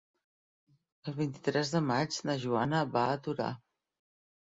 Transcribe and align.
El 1.11 1.17
vint-i-tres 1.19 1.75
de 1.75 1.83
maig 1.91 2.19
na 2.31 2.39
Joana 2.47 2.83
va 2.99 3.07
a 3.15 3.23
Torà. 3.31 3.55